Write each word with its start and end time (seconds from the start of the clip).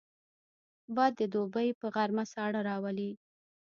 باد 0.95 1.13
د 1.19 1.21
دوبي 1.33 1.69
په 1.79 1.87
غرمه 1.95 2.23
ساړه 2.33 2.59
راولي 2.69 3.11